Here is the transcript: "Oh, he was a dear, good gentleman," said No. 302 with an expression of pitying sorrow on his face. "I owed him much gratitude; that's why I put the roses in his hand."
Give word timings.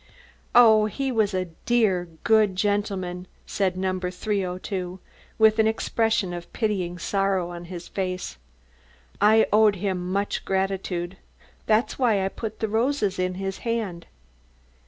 "Oh, 0.55 0.87
he 0.87 1.11
was 1.11 1.31
a 1.35 1.45
dear, 1.67 2.09
good 2.23 2.55
gentleman," 2.55 3.27
said 3.45 3.77
No. 3.77 3.99
302 3.99 4.99
with 5.37 5.59
an 5.59 5.67
expression 5.67 6.33
of 6.33 6.51
pitying 6.53 6.97
sorrow 6.97 7.51
on 7.51 7.65
his 7.65 7.87
face. 7.87 8.37
"I 9.21 9.45
owed 9.53 9.75
him 9.75 10.11
much 10.11 10.43
gratitude; 10.43 11.17
that's 11.67 11.99
why 11.99 12.25
I 12.25 12.29
put 12.29 12.61
the 12.61 12.67
roses 12.67 13.19
in 13.19 13.35
his 13.35 13.59
hand." 13.59 14.07